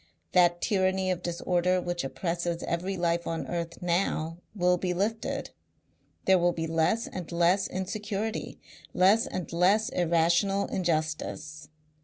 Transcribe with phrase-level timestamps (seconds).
[0.31, 5.51] That tyranny of disorder which oppresses every life on earth now will be lifted.
[6.25, 8.59] There will be less and less insecurity,
[8.95, 11.69] less and less irrational injustice.